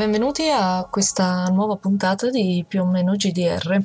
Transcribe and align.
benvenuti 0.00 0.48
a 0.48 0.88
questa 0.90 1.44
nuova 1.52 1.76
puntata 1.76 2.30
di 2.30 2.64
più 2.66 2.80
o 2.80 2.86
meno 2.86 3.16
GDR. 3.16 3.78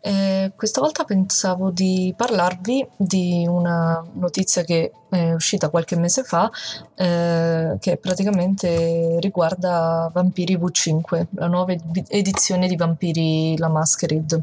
Eh, 0.00 0.50
questa 0.56 0.80
volta 0.80 1.04
pensavo 1.04 1.70
di 1.70 2.12
parlarvi 2.16 2.84
di 2.96 3.46
una 3.46 4.04
notizia 4.14 4.64
che 4.64 4.90
è 5.08 5.32
uscita 5.32 5.68
qualche 5.68 5.94
mese 5.94 6.24
fa, 6.24 6.50
eh, 6.96 7.76
che 7.78 7.96
praticamente 7.98 9.18
riguarda 9.20 10.10
Vampiri 10.12 10.56
V5, 10.56 11.26
la 11.36 11.46
nuova 11.46 11.72
edizione 12.08 12.66
di 12.66 12.74
Vampiri 12.74 13.56
la 13.56 13.68
Masquerade. 13.68 14.42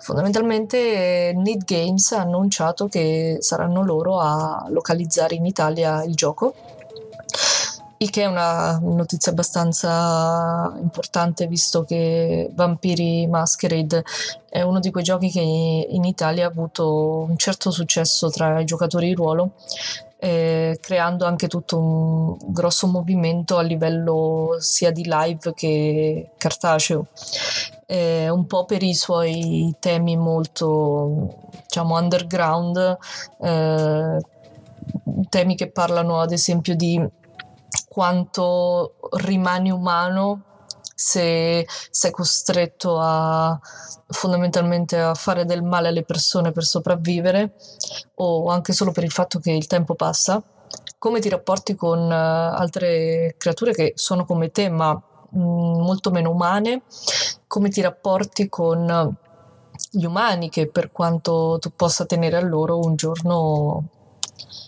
Fondamentalmente 0.00 1.34
Need 1.36 1.64
Games 1.64 2.10
ha 2.10 2.22
annunciato 2.22 2.88
che 2.88 3.36
saranno 3.38 3.84
loro 3.84 4.18
a 4.18 4.66
localizzare 4.70 5.36
in 5.36 5.46
Italia 5.46 6.02
il 6.02 6.14
gioco 6.14 6.65
il 7.98 8.10
che 8.10 8.22
è 8.22 8.26
una 8.26 8.78
notizia 8.82 9.32
abbastanza 9.32 10.72
importante 10.80 11.46
visto 11.46 11.84
che 11.84 12.50
Vampiri 12.52 13.26
Masquerade 13.26 14.04
è 14.48 14.62
uno 14.62 14.80
di 14.80 14.90
quei 14.90 15.04
giochi 15.04 15.30
che 15.30 15.40
in 15.40 16.04
Italia 16.04 16.46
ha 16.46 16.50
avuto 16.50 17.26
un 17.28 17.36
certo 17.36 17.70
successo 17.70 18.28
tra 18.30 18.60
i 18.60 18.64
giocatori 18.64 19.08
di 19.08 19.14
ruolo, 19.14 19.52
eh, 20.18 20.78
creando 20.80 21.24
anche 21.24 21.46
tutto 21.48 21.78
un 21.78 22.36
grosso 22.52 22.86
movimento 22.86 23.56
a 23.56 23.62
livello 23.62 24.56
sia 24.58 24.90
di 24.90 25.04
live 25.04 25.52
che 25.54 26.30
cartaceo. 26.36 27.06
Eh, 27.86 28.28
un 28.28 28.46
po' 28.46 28.64
per 28.64 28.82
i 28.82 28.94
suoi 28.94 29.74
temi 29.78 30.16
molto 30.16 31.34
diciamo 31.62 31.96
underground, 31.98 32.98
eh, 33.40 34.20
temi 35.28 35.56
che 35.56 35.70
parlano 35.70 36.20
ad 36.20 36.32
esempio 36.32 36.74
di 36.74 37.00
quanto 37.96 38.96
rimani 39.12 39.70
umano 39.70 40.42
se 40.94 41.66
sei 41.90 42.10
costretto 42.10 42.98
a 43.00 43.58
fondamentalmente 44.08 45.00
a 45.00 45.14
fare 45.14 45.46
del 45.46 45.62
male 45.62 45.88
alle 45.88 46.02
persone 46.02 46.52
per 46.52 46.64
sopravvivere 46.64 47.54
o 48.16 48.48
anche 48.48 48.74
solo 48.74 48.92
per 48.92 49.02
il 49.02 49.10
fatto 49.10 49.38
che 49.38 49.50
il 49.50 49.66
tempo 49.66 49.94
passa, 49.94 50.42
come 50.98 51.20
ti 51.20 51.30
rapporti 51.30 51.74
con 51.74 52.00
uh, 52.00 52.12
altre 52.12 53.34
creature 53.38 53.72
che 53.72 53.92
sono 53.96 54.26
come 54.26 54.50
te 54.50 54.68
ma 54.68 54.92
mh, 54.92 55.38
mm, 55.38 55.80
molto 55.80 56.10
meno 56.10 56.32
umane, 56.32 56.82
come 57.46 57.70
ti 57.70 57.80
rapporti 57.80 58.50
con 58.50 59.16
gli 59.90 60.04
umani 60.04 60.50
che 60.50 60.68
per 60.68 60.92
quanto 60.92 61.56
tu 61.58 61.70
possa 61.74 62.04
tenere 62.04 62.36
a 62.36 62.42
loro 62.42 62.78
un 62.78 62.94
giorno 62.94 63.84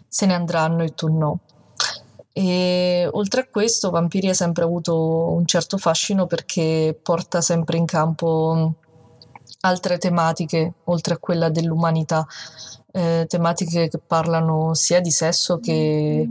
se 0.09 0.25
ne 0.25 0.33
andranno 0.33 0.83
e 0.83 0.95
tu 0.95 1.15
no. 1.15 1.41
E 2.39 3.09
oltre 3.11 3.41
a 3.41 3.47
questo, 3.51 3.91
Vampiri 3.91 4.29
ha 4.29 4.35
sempre 4.35 4.63
avuto 4.63 5.33
un 5.33 5.45
certo 5.45 5.77
fascino 5.77 6.29
perché 6.29 6.97
porta 7.03 7.41
sempre 7.41 7.79
in 7.79 7.85
campo 7.85 8.75
altre 9.63 9.99
tematiche 9.99 10.75
oltre 10.85 11.15
a 11.15 11.19
quella 11.19 11.49
dell'umanità, 11.49 12.25
eh, 12.93 13.27
tematiche 13.29 13.89
che 13.89 13.99
parlano 13.99 14.73
sia 14.75 15.01
di 15.01 15.11
sesso 15.11 15.59
che 15.59 16.29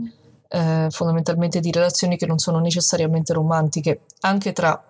eh, 0.48 0.86
fondamentalmente 0.88 1.60
di 1.60 1.70
relazioni 1.70 2.16
che 2.16 2.24
non 2.24 2.38
sono 2.38 2.58
necessariamente 2.58 3.34
romantiche, 3.34 4.00
anche 4.20 4.54
tra 4.54 4.82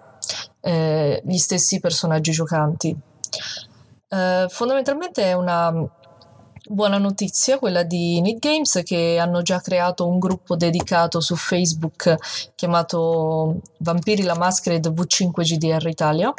eh, 0.61 1.21
gli 1.25 1.39
stessi 1.39 1.81
personaggi 1.81 2.31
giocanti. 2.31 2.97
Eh, 4.09 4.47
fondamentalmente 4.49 5.25
è 5.25 5.33
una 5.33 5.84
Buona 6.71 6.99
notizia 6.99 7.59
quella 7.59 7.83
di 7.83 8.21
Need 8.21 8.41
Games 8.41 8.83
che 8.84 9.17
hanno 9.19 9.41
già 9.41 9.59
creato 9.59 10.06
un 10.06 10.19
gruppo 10.19 10.55
dedicato 10.55 11.19
su 11.19 11.34
Facebook 11.34 12.15
chiamato 12.55 13.61
Vampiri 13.79 14.23
la 14.23 14.37
Masquerade 14.37 14.91
V5 14.91 15.31
GDR 15.31 15.87
Italia. 15.87 16.31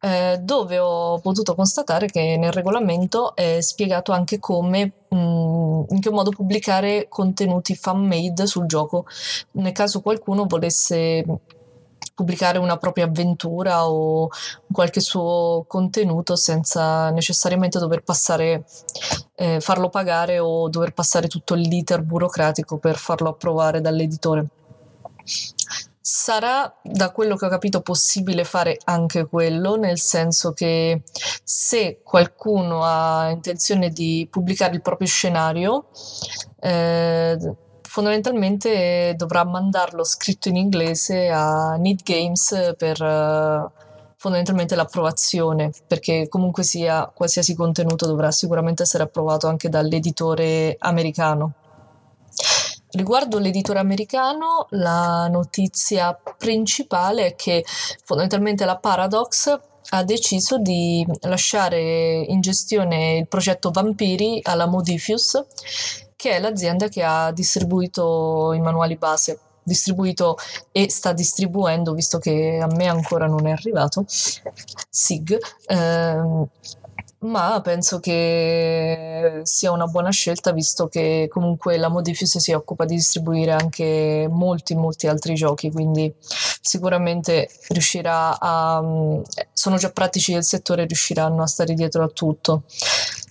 Eh, 0.00 0.38
dove 0.40 0.78
ho 0.78 1.18
potuto 1.18 1.54
constatare 1.54 2.06
che 2.06 2.38
nel 2.38 2.52
regolamento 2.52 3.36
è 3.36 3.60
spiegato 3.60 4.12
anche 4.12 4.38
come, 4.38 4.92
mh, 5.08 5.16
mm, 5.16 5.82
in 5.90 6.00
che 6.00 6.10
modo 6.10 6.30
pubblicare 6.30 7.06
contenuti 7.10 7.74
fan 7.74 8.02
made 8.06 8.46
sul 8.46 8.64
gioco 8.64 9.04
nel 9.52 9.72
caso 9.72 10.00
qualcuno 10.00 10.46
volesse 10.46 11.22
pubblicare 12.14 12.58
una 12.58 12.76
propria 12.76 13.06
avventura 13.06 13.88
o 13.88 14.28
qualche 14.70 15.00
suo 15.00 15.64
contenuto 15.66 16.36
senza 16.36 17.10
necessariamente 17.10 17.78
dover 17.78 18.02
passare, 18.02 18.64
eh, 19.34 19.60
farlo 19.60 19.88
pagare 19.88 20.38
o 20.38 20.68
dover 20.68 20.92
passare 20.92 21.28
tutto 21.28 21.54
l'iter 21.54 22.02
burocratico 22.02 22.78
per 22.78 22.96
farlo 22.96 23.30
approvare 23.30 23.80
dall'editore. 23.80 24.46
Sarà, 26.06 26.80
da 26.82 27.10
quello 27.12 27.34
che 27.34 27.46
ho 27.46 27.48
capito, 27.48 27.80
possibile 27.80 28.44
fare 28.44 28.78
anche 28.84 29.24
quello, 29.24 29.76
nel 29.76 29.98
senso 29.98 30.52
che 30.52 31.02
se 31.42 32.00
qualcuno 32.04 32.84
ha 32.84 33.30
intenzione 33.30 33.88
di 33.88 34.28
pubblicare 34.30 34.74
il 34.74 34.82
proprio 34.82 35.08
scenario, 35.08 35.86
eh, 36.60 37.38
fondamentalmente 37.94 39.14
dovrà 39.16 39.44
mandarlo 39.44 40.02
scritto 40.02 40.48
in 40.48 40.56
inglese 40.56 41.28
a 41.28 41.76
Need 41.76 42.02
Games 42.02 42.74
per 42.76 43.00
uh, 43.00 43.70
fondamentalmente 44.16 44.74
l'approvazione, 44.74 45.70
perché 45.86 46.26
comunque 46.28 46.64
sia 46.64 47.08
qualsiasi 47.14 47.54
contenuto 47.54 48.04
dovrà 48.06 48.32
sicuramente 48.32 48.82
essere 48.82 49.04
approvato 49.04 49.46
anche 49.46 49.68
dall'editore 49.68 50.74
americano. 50.80 51.52
Riguardo 52.90 53.38
l'editore 53.38 53.78
americano, 53.78 54.66
la 54.70 55.28
notizia 55.28 56.18
principale 56.36 57.26
è 57.26 57.34
che 57.36 57.64
fondamentalmente 58.02 58.64
la 58.64 58.76
Paradox 58.76 59.56
ha 59.90 60.02
deciso 60.02 60.58
di 60.58 61.06
lasciare 61.20 62.24
in 62.26 62.40
gestione 62.40 63.18
il 63.18 63.28
progetto 63.28 63.70
Vampiri 63.70 64.40
alla 64.42 64.66
Modifius 64.66 65.40
che 66.24 66.36
è 66.36 66.40
l'azienda 66.40 66.88
che 66.88 67.02
ha 67.02 67.30
distribuito 67.32 68.54
i 68.54 68.60
manuali 68.60 68.96
base 68.96 69.38
distribuito 69.62 70.38
e 70.72 70.90
sta 70.90 71.12
distribuendo, 71.12 71.92
visto 71.92 72.18
che 72.18 72.58
a 72.62 72.66
me 72.66 72.86
ancora 72.86 73.26
non 73.26 73.46
è 73.46 73.50
arrivato, 73.50 74.04
SIG, 74.06 75.38
ehm, 75.66 76.46
ma 77.20 77.60
penso 77.62 78.00
che 78.00 79.40
sia 79.44 79.70
una 79.70 79.86
buona 79.86 80.10
scelta 80.10 80.52
visto 80.52 80.88
che 80.88 81.28
comunque 81.30 81.76
la 81.76 81.88
Modifius 81.88 82.38
si 82.38 82.52
occupa 82.52 82.84
di 82.84 82.96
distribuire 82.96 83.52
anche 83.52 84.26
molti 84.30 84.74
molti 84.74 85.06
altri 85.06 85.32
giochi 85.32 85.70
quindi 85.70 86.14
sicuramente 86.20 87.48
riuscirà 87.68 88.38
a 88.38 88.82
sono 89.54 89.76
già 89.76 89.90
pratici 89.90 90.34
del 90.34 90.44
settore 90.44 90.84
riusciranno 90.84 91.42
a 91.42 91.46
stare 91.46 91.72
dietro 91.72 92.04
a 92.04 92.08
tutto 92.08 92.64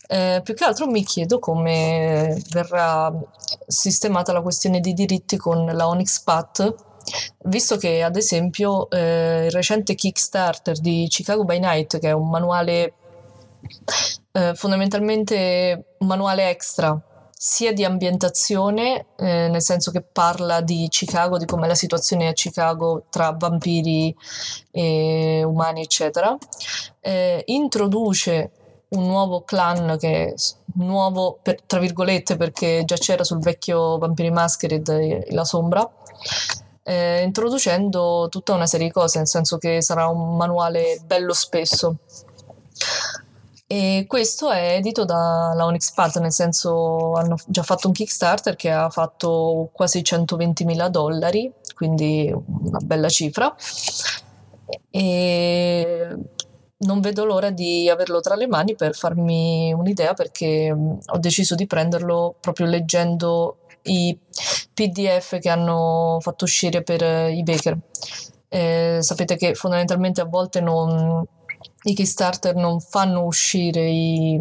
eh, 0.07 0.41
più 0.43 0.53
che 0.53 0.63
altro 0.63 0.87
mi 0.87 1.03
chiedo 1.03 1.39
come 1.39 2.41
verrà 2.49 3.11
sistemata 3.67 4.33
la 4.33 4.41
questione 4.41 4.79
dei 4.79 4.93
diritti 4.93 5.37
con 5.37 5.65
la 5.65 5.87
Onyx 5.87 6.21
Path, 6.21 6.75
visto 7.45 7.77
che 7.77 8.03
ad 8.03 8.15
esempio 8.15 8.89
eh, 8.89 9.45
il 9.45 9.51
recente 9.51 9.95
Kickstarter 9.95 10.79
di 10.79 11.07
Chicago 11.09 11.43
by 11.43 11.59
Night, 11.59 11.99
che 11.99 12.09
è 12.09 12.13
un 12.13 12.29
manuale 12.29 12.93
eh, 14.33 14.53
fondamentalmente 14.55 15.95
un 15.99 16.07
manuale 16.07 16.49
extra 16.49 16.99
sia 17.45 17.73
di 17.73 17.83
ambientazione, 17.83 19.07
eh, 19.17 19.49
nel 19.49 19.61
senso 19.61 19.91
che 19.91 20.01
parla 20.01 20.61
di 20.61 20.87
Chicago, 20.89 21.37
di 21.37 21.45
com'è 21.45 21.67
la 21.67 21.75
situazione 21.75 22.29
a 22.29 22.31
Chicago 22.31 23.03
tra 23.09 23.35
vampiri 23.37 24.15
e 24.71 25.43
umani, 25.43 25.81
eccetera, 25.81 26.37
eh, 27.01 27.41
introduce 27.47 28.51
un 28.95 29.05
nuovo 29.05 29.41
clan 29.41 29.97
che 29.99 30.25
è 30.25 30.33
nuovo 30.75 31.37
per, 31.41 31.61
tra 31.61 31.79
virgolette 31.79 32.35
perché 32.35 32.83
già 32.85 32.95
c'era 32.95 33.23
sul 33.23 33.39
vecchio 33.39 33.97
Vampiri 33.97 34.31
Masquerade 34.31 35.27
la 35.29 35.45
sombra 35.45 35.89
eh, 36.83 37.21
introducendo 37.23 38.27
tutta 38.29 38.53
una 38.53 38.65
serie 38.67 38.87
di 38.87 38.93
cose 38.93 39.17
nel 39.17 39.27
senso 39.27 39.57
che 39.57 39.81
sarà 39.81 40.07
un 40.07 40.35
manuale 40.35 40.99
bello 41.05 41.33
spesso. 41.33 41.97
E 43.65 44.05
questo 44.07 44.51
è 44.51 44.75
edito 44.75 45.05
dalla 45.05 45.65
Onyx 45.65 45.93
Path 45.93 46.17
nel 46.19 46.33
senso 46.33 47.13
hanno 47.13 47.37
già 47.47 47.63
fatto 47.63 47.87
un 47.87 47.93
Kickstarter 47.93 48.55
che 48.55 48.69
ha 48.69 48.89
fatto 48.89 49.69
quasi 49.71 50.01
120.000 50.01 50.87
dollari 50.87 51.51
quindi 51.73 52.31
una 52.31 52.79
bella 52.79 53.09
cifra. 53.09 53.55
E 54.89 56.17
non 56.85 57.01
vedo 57.01 57.25
l'ora 57.25 57.49
di 57.49 57.89
averlo 57.89 58.19
tra 58.21 58.35
le 58.35 58.47
mani 58.47 58.75
per 58.75 58.95
farmi 58.95 59.73
un'idea 59.73 60.13
perché 60.13 60.73
mm, 60.73 60.91
ho 61.07 61.17
deciso 61.17 61.55
di 61.55 61.67
prenderlo 61.67 62.35
proprio 62.39 62.65
leggendo 62.67 63.57
i 63.83 64.17
PDF 64.73 65.39
che 65.39 65.49
hanno 65.49 66.19
fatto 66.21 66.45
uscire 66.45 66.83
per 66.83 67.03
eh, 67.03 67.31
i 67.33 67.43
Baker. 67.43 67.77
Eh, 68.49 68.97
sapete 69.01 69.35
che 69.35 69.55
fondamentalmente 69.55 70.21
a 70.21 70.25
volte 70.25 70.61
non, 70.61 71.25
i 71.83 71.93
Kickstarter 71.93 72.55
non 72.55 72.79
fanno 72.79 73.23
uscire 73.25 73.89
i 73.89 74.39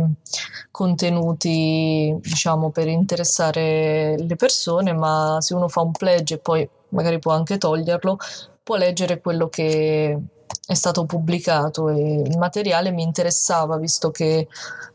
contenuti, 0.70 2.14
diciamo, 2.20 2.70
per 2.70 2.88
interessare 2.88 4.16
le 4.18 4.36
persone, 4.36 4.92
ma 4.92 5.38
se 5.40 5.54
uno 5.54 5.68
fa 5.68 5.80
un 5.80 5.92
pledge 5.92 6.34
e 6.34 6.38
poi 6.38 6.68
magari 6.90 7.18
può 7.18 7.32
anche 7.32 7.58
toglierlo, 7.58 8.18
può 8.62 8.76
leggere 8.76 9.20
quello 9.20 9.48
che 9.48 10.16
è 10.64 10.74
stato 10.74 11.04
pubblicato 11.04 11.88
e 11.88 12.20
il 12.20 12.38
materiale 12.38 12.90
mi 12.90 13.02
interessava 13.02 13.76
visto 13.76 14.10
che 14.10 14.46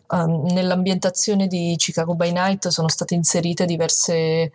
um, 0.09 0.45
nell'ambientazione 0.51 1.47
di 1.47 1.75
Chicago 1.77 2.15
by 2.15 2.31
Night 2.31 2.69
sono 2.69 2.87
state 2.87 3.13
inserite 3.13 3.65
diverse 3.65 4.51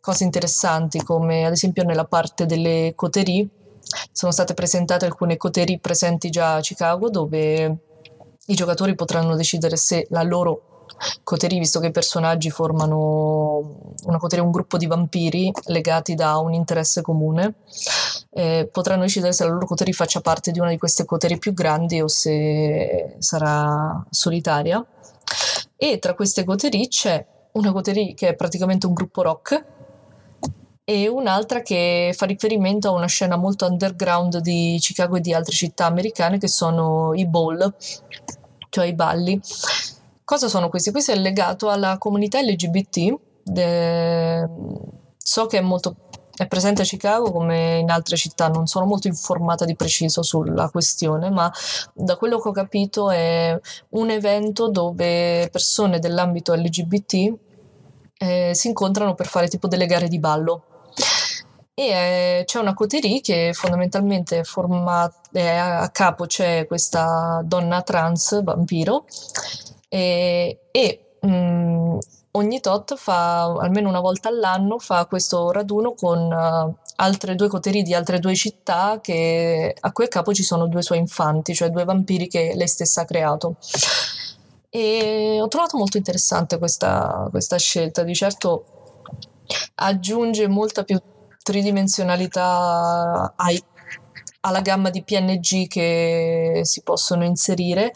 cose 0.00 0.24
interessanti 0.24 1.02
come 1.02 1.46
ad 1.46 1.52
esempio 1.52 1.84
nella 1.84 2.04
parte 2.04 2.46
delle 2.46 2.92
coterie. 2.94 3.48
Sono 4.10 4.32
state 4.32 4.54
presentate 4.54 5.04
alcune 5.04 5.36
coterie 5.36 5.78
presenti 5.78 6.30
già 6.30 6.56
a 6.56 6.60
Chicago 6.60 7.08
dove 7.10 7.76
i 8.46 8.54
giocatori 8.54 8.94
potranno 8.94 9.36
decidere 9.36 9.76
se 9.76 10.06
la 10.10 10.22
loro 10.22 10.75
coterie, 11.22 11.58
visto 11.58 11.80
che 11.80 11.88
i 11.88 11.92
personaggi 11.92 12.50
formano 12.50 13.94
una 14.04 14.18
coteria, 14.18 14.44
un 14.44 14.50
gruppo 14.50 14.76
di 14.76 14.86
vampiri 14.86 15.52
legati 15.66 16.14
da 16.14 16.38
un 16.38 16.52
interesse 16.54 17.02
comune, 17.02 17.54
eh, 18.30 18.68
potranno 18.70 19.02
decidere 19.02 19.32
se 19.32 19.44
la 19.44 19.50
loro 19.50 19.66
coterie 19.66 19.92
faccia 19.92 20.20
parte 20.20 20.50
di 20.50 20.60
una 20.60 20.70
di 20.70 20.78
queste 20.78 21.04
coterie 21.04 21.38
più 21.38 21.52
grandi 21.52 22.00
o 22.00 22.08
se 22.08 23.16
sarà 23.18 24.04
solitaria. 24.10 24.84
E 25.76 25.98
tra 25.98 26.14
queste 26.14 26.44
coterie 26.44 26.88
c'è 26.88 27.24
una 27.52 27.72
coterie 27.72 28.14
che 28.14 28.28
è 28.28 28.34
praticamente 28.34 28.86
un 28.86 28.94
gruppo 28.94 29.22
rock 29.22 29.64
e 30.84 31.08
un'altra 31.08 31.62
che 31.62 32.14
fa 32.16 32.26
riferimento 32.26 32.88
a 32.88 32.92
una 32.92 33.06
scena 33.06 33.36
molto 33.36 33.66
underground 33.66 34.38
di 34.38 34.76
Chicago 34.80 35.16
e 35.16 35.20
di 35.20 35.34
altre 35.34 35.52
città 35.52 35.86
americane 35.86 36.38
che 36.38 36.48
sono 36.48 37.12
i 37.14 37.26
ball, 37.26 37.74
cioè 38.68 38.86
i 38.86 38.94
balli 38.94 39.40
Cosa 40.26 40.48
sono 40.48 40.68
questi? 40.68 40.90
Questo 40.90 41.12
è 41.12 41.14
legato 41.14 41.70
alla 41.70 41.98
comunità 41.98 42.42
LGBT. 42.42 43.14
De... 43.44 44.48
So 45.18 45.46
che 45.46 45.58
è 45.58 45.60
molto 45.60 45.94
è 46.34 46.48
presente 46.48 46.82
a 46.82 46.84
Chicago 46.84 47.30
come 47.30 47.78
in 47.78 47.90
altre 47.90 48.16
città, 48.16 48.48
non 48.48 48.66
sono 48.66 48.86
molto 48.86 49.06
informata 49.06 49.64
di 49.64 49.76
preciso 49.76 50.24
sulla 50.24 50.68
questione, 50.68 51.30
ma 51.30 51.50
da 51.94 52.16
quello 52.16 52.40
che 52.40 52.48
ho 52.48 52.52
capito 52.52 53.08
è 53.08 53.56
un 53.90 54.10
evento 54.10 54.68
dove 54.68 55.48
persone 55.52 56.00
dell'ambito 56.00 56.54
LGBT 56.54 57.32
eh, 58.18 58.50
si 58.52 58.66
incontrano 58.66 59.14
per 59.14 59.28
fare 59.28 59.46
tipo 59.46 59.68
delle 59.68 59.86
gare 59.86 60.08
di 60.08 60.18
ballo. 60.18 60.64
E 61.72 61.84
eh, 61.84 62.42
c'è 62.44 62.58
una 62.58 62.74
coterie 62.74 63.20
che 63.20 63.52
fondamentalmente 63.54 64.40
è 64.40 64.44
formata, 64.44 65.20
a 65.82 65.88
capo 65.90 66.26
c'è 66.26 66.66
questa 66.66 67.42
donna 67.44 67.80
trans 67.82 68.42
vampiro 68.42 69.04
e, 69.88 70.60
e 70.70 71.16
mh, 71.20 71.28
mm, 71.28 71.98
ogni 72.32 72.60
tot 72.60 72.96
fa, 72.96 73.44
almeno 73.44 73.88
una 73.88 74.00
volta 74.00 74.28
all'anno, 74.28 74.78
fa 74.78 75.06
questo 75.06 75.50
raduno 75.50 75.94
con 75.94 76.18
uh, 76.30 76.76
altre 76.96 77.34
due 77.34 77.48
coterie 77.48 77.82
di 77.82 77.94
altre 77.94 78.18
due 78.18 78.34
città 78.34 79.00
che, 79.02 79.74
a 79.78 79.92
cui 79.92 80.04
a 80.04 80.08
capo 80.08 80.32
ci 80.32 80.42
sono 80.42 80.66
due 80.66 80.82
suoi 80.82 80.98
infanti, 80.98 81.54
cioè 81.54 81.70
due 81.70 81.84
vampiri 81.84 82.28
che 82.28 82.52
lei 82.54 82.68
stessa 82.68 83.02
ha 83.02 83.04
creato. 83.04 83.56
E 84.70 85.38
ho 85.40 85.48
trovato 85.48 85.78
molto 85.78 85.96
interessante 85.96 86.58
questa, 86.58 87.28
questa 87.30 87.56
scelta, 87.56 88.02
di 88.02 88.14
certo 88.14 88.64
aggiunge 89.76 90.48
molta 90.48 90.82
più 90.82 91.00
tridimensionalità 91.42 93.32
ai, 93.36 93.62
alla 94.40 94.60
gamma 94.60 94.90
di 94.90 95.02
PNG 95.02 95.68
che 95.68 96.60
si 96.64 96.82
possono 96.82 97.24
inserire 97.24 97.92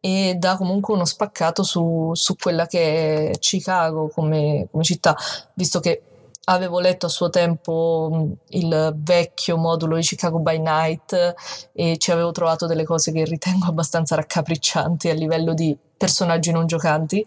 e 0.00 0.34
dà 0.36 0.56
comunque 0.56 0.94
uno 0.94 1.04
spaccato 1.04 1.62
su, 1.62 2.12
su 2.14 2.34
quella 2.36 2.66
che 2.66 3.30
è 3.30 3.38
Chicago 3.38 4.08
come, 4.08 4.68
come, 4.70 4.82
città, 4.82 5.14
visto 5.54 5.78
che 5.78 6.02
avevo 6.44 6.80
letto 6.80 7.06
a 7.06 7.10
suo 7.10 7.28
tempo 7.28 8.36
il 8.48 8.94
vecchio 8.96 9.56
modulo 9.56 9.96
di 9.96 10.02
Chicago 10.02 10.38
by 10.38 10.58
Night 10.58 11.34
e 11.72 11.98
ci 11.98 12.10
avevo 12.10 12.32
trovato 12.32 12.66
delle 12.66 12.84
cose 12.84 13.12
che 13.12 13.24
ritengo 13.24 13.66
abbastanza 13.68 14.16
raccapriccianti 14.16 15.08
a 15.10 15.14
livello 15.14 15.52
di 15.52 15.76
personaggi 15.96 16.50
non 16.50 16.66
giocanti, 16.66 17.24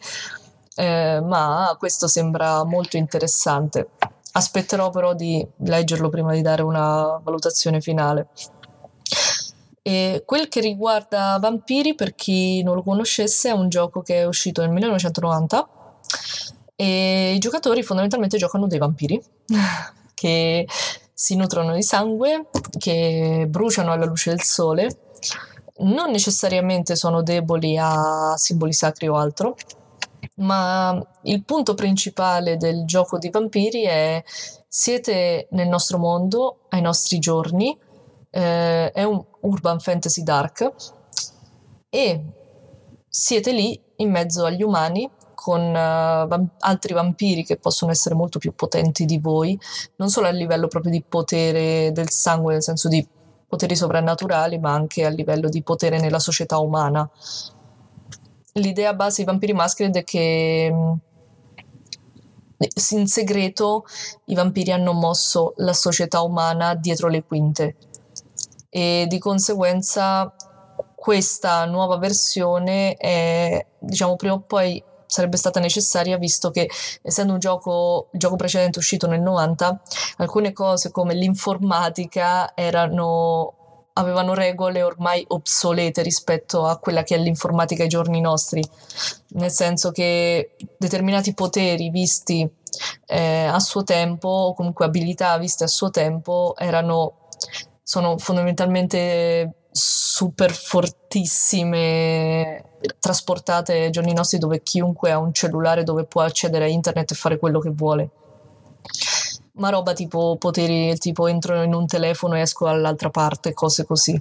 eh, 0.75 1.21
ma 1.23 1.75
questo 1.77 2.07
sembra 2.07 2.63
molto 2.63 2.97
interessante. 2.97 3.89
Aspetterò 4.31 4.89
però 4.89 5.13
di 5.13 5.45
leggerlo 5.57 6.09
prima 6.09 6.33
di 6.33 6.41
dare 6.41 6.63
una 6.63 7.19
valutazione 7.21 7.81
finale. 7.81 8.29
E 9.85 10.23
quel 10.25 10.47
che 10.47 10.61
riguarda 10.61 11.37
Vampiri, 11.41 11.93
per 11.93 12.15
chi 12.15 12.63
non 12.63 12.75
lo 12.75 12.83
conoscesse, 12.83 13.49
è 13.49 13.51
un 13.51 13.67
gioco 13.67 14.01
che 14.01 14.21
è 14.21 14.25
uscito 14.25 14.61
nel 14.61 14.71
1990 14.71 15.69
e 16.75 17.33
i 17.35 17.37
giocatori 17.37 17.83
fondamentalmente 17.83 18.37
giocano 18.37 18.67
dei 18.67 18.79
vampiri 18.79 19.21
che 20.15 20.67
si 21.13 21.35
nutrono 21.35 21.73
di 21.73 21.83
sangue, 21.83 22.47
che 22.77 23.45
bruciano 23.47 23.91
alla 23.91 24.05
luce 24.05 24.29
del 24.29 24.41
sole, 24.41 24.99
non 25.79 26.11
necessariamente 26.11 26.95
sono 26.95 27.21
deboli 27.21 27.77
a 27.77 28.35
simboli 28.37 28.73
sacri 28.73 29.07
o 29.07 29.15
altro, 29.15 29.55
ma 30.35 30.97
il 31.23 31.43
punto 31.43 31.73
principale 31.73 32.57
del 32.57 32.85
gioco 32.85 33.17
di 33.17 33.29
vampiri 33.29 33.83
è 33.83 34.23
siete 34.67 35.47
nel 35.51 35.67
nostro 35.67 35.97
mondo, 35.97 36.61
ai 36.69 36.81
nostri 36.81 37.19
giorni, 37.19 37.77
eh, 38.35 38.91
è 38.91 39.03
un 39.03 39.23
urban 39.41 39.79
fantasy 39.79 40.23
dark 40.23 40.71
e 41.87 42.23
siete 43.07 43.51
lì 43.51 43.79
in 43.97 44.09
mezzo 44.09 44.43
agli 44.45 44.63
umani 44.63 45.07
con 45.35 45.61
uh, 45.61 46.27
vam- 46.27 46.49
altri 46.59 46.93
vampiri 46.93 47.43
che 47.43 47.57
possono 47.57 47.91
essere 47.91 48.15
molto 48.15 48.39
più 48.39 48.55
potenti 48.55 49.05
di 49.05 49.19
voi, 49.19 49.59
non 49.97 50.09
solo 50.09 50.27
a 50.27 50.31
livello 50.31 50.67
proprio 50.67 50.91
di 50.91 51.03
potere 51.07 51.91
del 51.91 52.09
sangue, 52.09 52.53
nel 52.53 52.63
senso 52.63 52.87
di 52.87 53.05
poteri 53.45 53.75
sovrannaturali, 53.75 54.57
ma 54.57 54.71
anche 54.71 55.05
a 55.05 55.09
livello 55.09 55.49
di 55.49 55.61
potere 55.61 55.99
nella 55.99 56.19
società 56.19 56.57
umana. 56.59 57.07
L'idea 58.53 58.93
base 58.93 59.17
dei 59.17 59.25
vampiri 59.25 59.53
mascheri 59.53 59.91
è 59.91 60.03
che 60.03 60.73
in 62.91 63.07
segreto 63.07 63.85
i 64.25 64.35
vampiri 64.35 64.71
hanno 64.71 64.93
mosso 64.93 65.53
la 65.57 65.73
società 65.73 66.21
umana 66.21 66.73
dietro 66.73 67.09
le 67.09 67.23
quinte 67.23 67.75
e 68.75 69.05
di 69.07 69.19
conseguenza 69.19 70.33
questa 70.95 71.63
nuova 71.65 71.97
versione 71.97 72.95
è, 72.95 73.63
diciamo, 73.77 74.15
prima 74.15 74.33
o 74.33 74.39
poi 74.39 74.83
sarebbe 75.05 75.37
stata 75.37 75.59
necessaria 75.59 76.17
visto 76.17 76.49
che 76.49 76.67
essendo 77.03 77.33
un 77.33 77.39
gioco, 77.39 78.07
il 78.13 78.19
gioco 78.19 78.35
precedente 78.35 78.79
uscito 78.79 79.05
nel 79.05 79.21
90, 79.21 79.79
alcune 80.17 80.53
cose 80.53 80.89
come 80.89 81.13
l'informatica 81.13 82.55
erano 82.55 83.53
avevano 83.93 84.33
regole 84.33 84.81
ormai 84.81 85.23
obsolete 85.27 86.01
rispetto 86.01 86.65
a 86.65 86.77
quella 86.77 87.03
che 87.03 87.13
è 87.13 87.19
l'informatica 87.19 87.83
ai 87.83 87.89
giorni 87.89 88.21
nostri, 88.21 88.63
nel 89.33 89.51
senso 89.51 89.91
che 89.91 90.55
determinati 90.79 91.35
poteri 91.35 91.91
visti 91.91 92.49
eh, 93.05 93.45
a 93.45 93.59
suo 93.59 93.83
tempo, 93.83 94.27
o 94.27 94.53
comunque 94.55 94.85
abilità 94.85 95.37
viste 95.37 95.63
a 95.63 95.67
suo 95.67 95.91
tempo, 95.91 96.55
erano 96.57 97.17
sono 97.93 98.17
fondamentalmente 98.17 99.67
super 99.69 100.51
fortissime 100.51 101.03
trasportate 102.97 103.73
ai 103.73 103.91
giorni 103.91 104.13
nostri 104.13 104.39
dove 104.39 104.63
chiunque 104.63 105.11
ha 105.11 105.19
un 105.19 105.31
cellulare 105.31 105.83
dove 105.83 106.05
può 106.05 106.21
accedere 106.21 106.65
a 106.65 106.69
internet 106.69 107.11
e 107.11 107.15
fare 107.15 107.37
quello 107.37 107.59
che 107.59 107.69
vuole. 107.69 108.09
Ma 109.57 109.69
roba 109.69 109.93
tipo 109.93 110.37
poteri 110.39 110.97
tipo 110.97 111.27
entro 111.27 111.61
in 111.61 111.75
un 111.75 111.85
telefono 111.85 112.33
e 112.33 112.39
esco 112.39 112.65
dall'altra 112.65 113.11
parte 113.11 113.53
cose 113.53 113.85
così. 113.85 114.19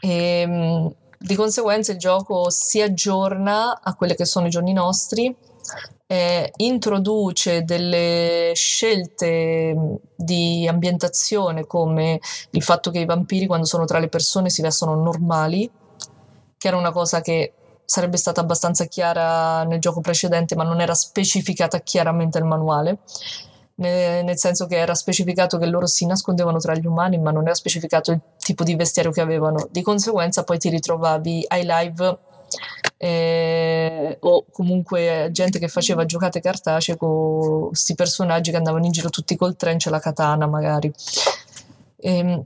E, 0.00 0.40
ehm, 0.42 0.94
di 1.18 1.34
conseguenza 1.34 1.90
il 1.90 1.98
gioco 1.98 2.48
si 2.48 2.80
aggiorna 2.80 3.80
a 3.82 3.94
quelli 3.94 4.14
che 4.14 4.24
sono 4.24 4.46
i 4.46 4.50
giorni 4.50 4.72
nostri 4.72 5.34
eh, 6.10 6.50
introduce 6.56 7.64
delle 7.64 8.52
scelte 8.54 9.76
di 10.16 10.66
ambientazione 10.66 11.66
come 11.66 12.18
il 12.50 12.62
fatto 12.62 12.90
che 12.90 13.00
i 13.00 13.04
vampiri 13.04 13.46
quando 13.46 13.66
sono 13.66 13.84
tra 13.84 13.98
le 13.98 14.08
persone 14.08 14.48
si 14.48 14.62
vestono 14.62 14.94
normali, 14.94 15.70
che 16.56 16.66
era 16.66 16.78
una 16.78 16.92
cosa 16.92 17.20
che 17.20 17.52
sarebbe 17.84 18.16
stata 18.16 18.40
abbastanza 18.40 18.86
chiara 18.86 19.64
nel 19.64 19.80
gioco 19.80 20.00
precedente 20.00 20.56
ma 20.56 20.64
non 20.64 20.80
era 20.80 20.94
specificata 20.94 21.80
chiaramente 21.80 22.38
nel 22.38 22.48
manuale 22.48 22.98
nel 23.78 24.36
senso 24.38 24.66
che 24.66 24.76
era 24.76 24.94
specificato 24.94 25.56
che 25.56 25.66
loro 25.66 25.86
si 25.86 26.04
nascondevano 26.04 26.58
tra 26.58 26.74
gli 26.74 26.86
umani, 26.86 27.16
ma 27.18 27.30
non 27.30 27.44
era 27.44 27.54
specificato 27.54 28.10
il 28.10 28.20
tipo 28.36 28.64
di 28.64 28.74
vestiario 28.74 29.12
che 29.12 29.20
avevano. 29.20 29.68
Di 29.70 29.82
conseguenza, 29.82 30.42
poi 30.42 30.58
ti 30.58 30.68
ritrovavi 30.68 31.44
ai 31.46 31.62
live 31.64 32.18
eh, 32.96 34.16
o 34.20 34.44
comunque 34.50 35.28
gente 35.32 35.58
che 35.58 35.68
faceva 35.68 36.04
giocate 36.04 36.40
cartacee 36.40 36.96
con 36.96 37.68
questi 37.68 37.94
personaggi 37.94 38.50
che 38.50 38.56
andavano 38.56 38.84
in 38.84 38.92
giro 38.92 39.10
tutti 39.10 39.36
col 39.36 39.56
trench 39.56 39.86
e 39.86 39.90
la 39.90 40.00
katana 40.00 40.46
magari. 40.46 40.92
E, 41.96 42.16
ehm, 42.16 42.44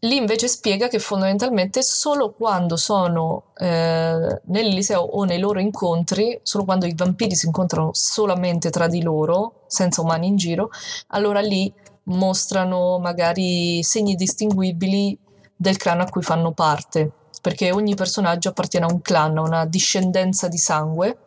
lì 0.00 0.16
invece 0.16 0.48
spiega 0.48 0.88
che 0.88 0.98
fondamentalmente 0.98 1.82
solo 1.82 2.32
quando 2.32 2.76
sono 2.76 3.44
eh, 3.56 4.40
nell'Eliseo 4.44 5.00
o 5.00 5.24
nei 5.24 5.38
loro 5.38 5.60
incontri, 5.60 6.38
solo 6.42 6.64
quando 6.64 6.86
i 6.86 6.94
vampiri 6.94 7.34
si 7.36 7.46
incontrano 7.46 7.90
solamente 7.92 8.70
tra 8.70 8.88
di 8.88 9.02
loro, 9.02 9.62
senza 9.66 10.00
umani 10.00 10.26
in 10.26 10.36
giro, 10.36 10.70
allora 11.08 11.40
lì 11.40 11.72
mostrano 12.04 12.98
magari 12.98 13.82
segni 13.82 14.14
distinguibili 14.14 15.16
del 15.54 15.76
clan 15.76 16.00
a 16.00 16.08
cui 16.08 16.22
fanno 16.22 16.52
parte, 16.52 17.10
perché 17.40 17.72
ogni 17.72 17.94
personaggio 17.94 18.50
appartiene 18.50 18.86
a 18.86 18.92
un 18.92 19.00
clan, 19.00 19.38
a 19.38 19.42
una 19.42 19.66
discendenza 19.66 20.48
di 20.48 20.58
sangue 20.58 21.18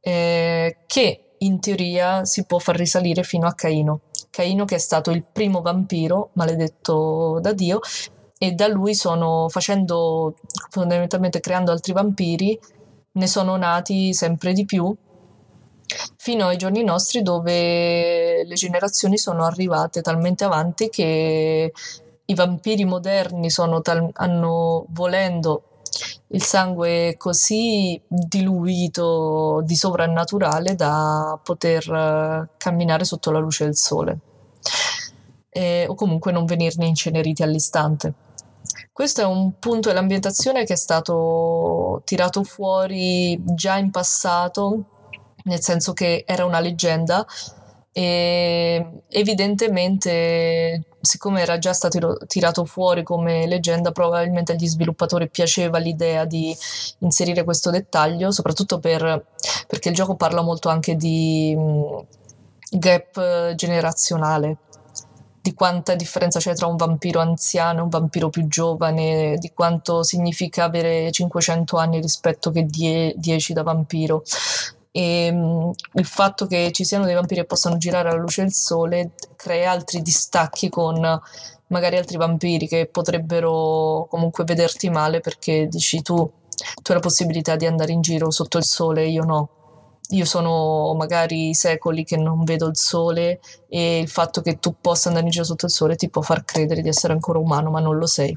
eh, 0.00 0.78
che 0.86 1.34
in 1.38 1.60
teoria 1.60 2.24
si 2.24 2.44
può 2.44 2.58
far 2.58 2.76
risalire 2.76 3.22
fino 3.22 3.46
a 3.46 3.54
Caino. 3.54 4.00
Caino 4.30 4.64
che 4.64 4.76
è 4.76 4.78
stato 4.78 5.10
il 5.10 5.24
primo 5.24 5.60
vampiro 5.60 6.30
maledetto 6.34 7.38
da 7.40 7.52
Dio 7.52 7.80
e 8.38 8.52
da 8.52 8.66
lui 8.66 8.94
sono 8.94 9.48
facendo 9.48 10.34
fondamentalmente 10.70 11.40
creando 11.40 11.70
altri 11.70 11.92
vampiri 11.92 12.58
ne 13.12 13.26
sono 13.26 13.56
nati 13.56 14.14
sempre 14.14 14.52
di 14.52 14.64
più 14.64 14.94
fino 16.16 16.46
ai 16.46 16.56
giorni 16.56 16.82
nostri 16.82 17.22
dove 17.22 18.44
le 18.44 18.54
generazioni 18.54 19.18
sono 19.18 19.44
arrivate 19.44 20.00
talmente 20.00 20.44
avanti 20.44 20.88
che 20.88 21.72
i 22.26 22.34
vampiri 22.34 22.84
moderni 22.84 23.48
tal- 23.82 24.10
hanno 24.14 24.86
volendo 24.88 25.62
il 26.28 26.42
sangue 26.42 27.16
così 27.18 28.00
diluito 28.08 29.60
di 29.64 29.76
sovrannaturale 29.76 30.74
da 30.74 31.38
poter 31.42 31.90
uh, 31.90 32.48
camminare 32.56 33.04
sotto 33.04 33.30
la 33.30 33.38
luce 33.38 33.64
del 33.64 33.76
sole 33.76 34.18
eh, 35.50 35.86
o 35.86 35.94
comunque 35.94 36.32
non 36.32 36.46
venirne 36.46 36.86
inceneriti 36.86 37.42
all'istante. 37.42 38.14
Questo 38.90 39.20
è 39.20 39.24
un 39.24 39.58
punto 39.58 39.88
dell'ambientazione 39.88 40.64
che 40.64 40.74
è 40.74 40.76
stato 40.76 42.02
tirato 42.04 42.42
fuori 42.42 43.38
già 43.54 43.76
in 43.76 43.90
passato 43.90 44.84
nel 45.44 45.60
senso 45.60 45.92
che 45.92 46.24
era 46.26 46.44
una 46.44 46.60
leggenda 46.60 47.26
e 47.92 49.02
evidentemente 49.08 50.84
siccome 51.00 51.42
era 51.42 51.58
già 51.58 51.74
stato 51.74 52.16
tirato 52.26 52.64
fuori 52.64 53.02
come 53.02 53.46
leggenda 53.46 53.92
probabilmente 53.92 54.52
agli 54.52 54.66
sviluppatori 54.66 55.28
piaceva 55.28 55.76
l'idea 55.76 56.24
di 56.24 56.56
inserire 56.98 57.44
questo 57.44 57.70
dettaglio 57.70 58.30
soprattutto 58.30 58.78
per, 58.78 59.26
perché 59.66 59.90
il 59.90 59.94
gioco 59.94 60.14
parla 60.14 60.40
molto 60.40 60.70
anche 60.70 60.96
di 60.96 61.56
gap 62.70 63.54
generazionale 63.54 64.56
di 65.42 65.54
quanta 65.54 65.96
differenza 65.96 66.38
c'è 66.38 66.54
tra 66.54 66.68
un 66.68 66.76
vampiro 66.76 67.18
anziano 67.18 67.80
e 67.80 67.82
un 67.82 67.88
vampiro 67.88 68.30
più 68.30 68.46
giovane, 68.46 69.36
di 69.38 69.50
quanto 69.52 70.04
significa 70.04 70.62
avere 70.62 71.10
500 71.10 71.76
anni 71.78 72.00
rispetto 72.00 72.52
che 72.52 72.64
10 72.64 73.52
da 73.52 73.64
vampiro 73.64 74.22
e 74.94 75.30
um, 75.32 75.72
il 75.94 76.04
fatto 76.04 76.46
che 76.46 76.70
ci 76.70 76.84
siano 76.84 77.06
dei 77.06 77.14
vampiri 77.14 77.40
che 77.40 77.46
possano 77.46 77.78
girare 77.78 78.10
alla 78.10 78.20
luce 78.20 78.42
del 78.42 78.52
sole 78.52 79.12
crea 79.36 79.70
altri 79.70 80.02
distacchi 80.02 80.68
con 80.68 81.20
magari 81.68 81.96
altri 81.96 82.18
vampiri 82.18 82.68
che 82.68 82.86
potrebbero 82.86 84.06
comunque 84.10 84.44
vederti 84.44 84.90
male 84.90 85.20
perché 85.20 85.66
dici 85.66 86.02
tu, 86.02 86.14
tu 86.14 86.90
hai 86.90 86.96
la 86.96 87.00
possibilità 87.00 87.56
di 87.56 87.66
andare 87.66 87.92
in 87.92 88.02
giro 88.02 88.30
sotto 88.30 88.58
il 88.58 88.64
sole, 88.64 89.06
io 89.06 89.24
no. 89.24 89.48
Io 90.10 90.26
sono 90.26 90.92
magari 90.94 91.54
secoli 91.54 92.04
che 92.04 92.18
non 92.18 92.44
vedo 92.44 92.66
il 92.66 92.76
sole 92.76 93.40
e 93.68 93.98
il 93.98 94.08
fatto 94.08 94.42
che 94.42 94.58
tu 94.58 94.74
possa 94.78 95.08
andare 95.08 95.24
in 95.24 95.32
giro 95.32 95.44
sotto 95.44 95.64
il 95.64 95.72
sole 95.72 95.96
ti 95.96 96.10
può 96.10 96.20
far 96.20 96.44
credere 96.44 96.82
di 96.82 96.88
essere 96.88 97.14
ancora 97.14 97.38
umano, 97.38 97.70
ma 97.70 97.80
non 97.80 97.96
lo 97.96 98.06
sei. 98.06 98.36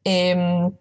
E, 0.00 0.32
um, 0.32 0.72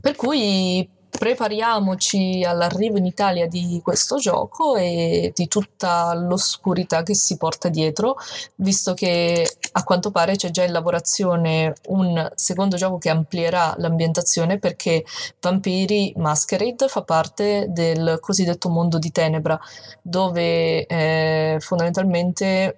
per 0.00 0.16
cui 0.16 0.88
prepariamoci 1.18 2.44
all'arrivo 2.46 2.96
in 2.96 3.04
Italia 3.04 3.48
di 3.48 3.80
questo 3.82 4.18
gioco 4.18 4.76
e 4.76 5.32
di 5.34 5.48
tutta 5.48 6.14
l'oscurità 6.14 7.02
che 7.02 7.14
si 7.14 7.36
porta 7.36 7.68
dietro, 7.68 8.16
visto 8.56 8.94
che 8.94 9.44
a 9.72 9.82
quanto 9.82 10.12
pare 10.12 10.36
c'è 10.36 10.50
già 10.50 10.62
in 10.62 10.70
lavorazione 10.70 11.74
un 11.88 12.30
secondo 12.36 12.76
gioco 12.76 12.98
che 12.98 13.10
amplierà 13.10 13.74
l'ambientazione 13.78 14.58
perché 14.58 15.04
Vampiri 15.40 16.14
Masquerade 16.16 16.86
fa 16.86 17.02
parte 17.02 17.66
del 17.68 18.18
cosiddetto 18.20 18.68
mondo 18.68 18.98
di 18.98 19.10
Tenebra, 19.10 19.58
dove 20.00 20.86
eh, 20.86 21.56
fondamentalmente 21.58 22.76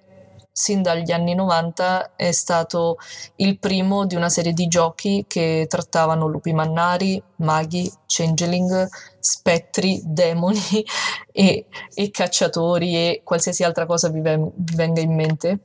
sin 0.51 0.81
dagli 0.81 1.11
anni 1.11 1.33
90 1.33 2.15
è 2.15 2.31
stato 2.31 2.97
il 3.37 3.57
primo 3.57 4.05
di 4.05 4.15
una 4.15 4.29
serie 4.29 4.53
di 4.53 4.67
giochi 4.67 5.25
che 5.27 5.65
trattavano 5.69 6.27
lupi 6.27 6.53
mannari, 6.53 7.21
maghi, 7.37 7.91
changeling, 8.05 8.87
spettri, 9.19 10.01
demoni 10.03 10.59
e, 11.31 11.65
e 11.93 12.11
cacciatori 12.11 12.95
e 12.95 13.21
qualsiasi 13.23 13.63
altra 13.63 13.85
cosa 13.85 14.09
vi, 14.09 14.21
ven- 14.21 14.51
vi 14.53 14.75
venga 14.75 15.01
in 15.01 15.15
mente. 15.15 15.59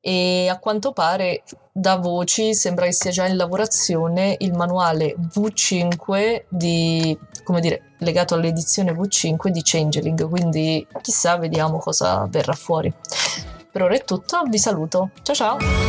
E 0.00 0.48
a 0.48 0.58
quanto 0.58 0.92
pare 0.92 1.42
da 1.72 1.96
voci 1.96 2.54
sembra 2.54 2.86
che 2.86 2.92
sia 2.92 3.10
già 3.10 3.26
in 3.26 3.36
lavorazione 3.36 4.36
il 4.38 4.52
manuale 4.52 5.14
V5 5.16 6.44
di, 6.48 7.18
come 7.44 7.60
dire, 7.60 7.94
legato 7.98 8.34
all'edizione 8.34 8.92
V5 8.92 9.48
di 9.48 9.60
Changeling, 9.62 10.28
quindi 10.28 10.86
chissà, 11.02 11.36
vediamo 11.36 11.78
cosa 11.78 12.26
verrà 12.30 12.52
fuori. 12.52 12.92
Per 13.70 13.82
ora 13.82 13.94
è 13.94 14.04
tutto, 14.04 14.42
vi 14.48 14.58
saluto. 14.58 15.10
Ciao 15.22 15.34
ciao! 15.34 15.87